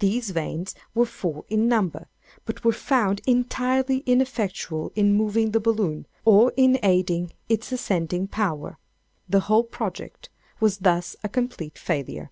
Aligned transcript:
These 0.00 0.32
vanes 0.32 0.74
were 0.94 1.06
four 1.06 1.46
in 1.48 1.66
number, 1.66 2.08
but 2.44 2.62
were 2.62 2.74
found 2.74 3.22
entirely 3.26 4.02
ineffectual 4.04 4.92
in 4.94 5.14
moving 5.14 5.52
the 5.52 5.60
balloon, 5.60 6.06
or 6.26 6.52
in 6.58 6.78
aiding 6.82 7.32
its 7.48 7.72
ascending 7.72 8.28
power. 8.28 8.76
The 9.30 9.40
whole 9.48 9.64
project 9.64 10.28
was 10.60 10.80
thus 10.80 11.16
a 11.24 11.30
complete 11.30 11.78
failure. 11.78 12.30